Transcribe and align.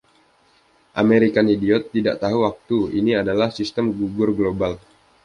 "American 1.01 1.45
Idiot" 1.55 1.83
tidak 1.93 2.15
tahu 2.23 2.37
waktu- 2.47 2.77
ini 3.05 3.11
adalah 3.21 3.49
sistem 3.59 3.85
gugur 3.99 4.29
global. 4.39 4.73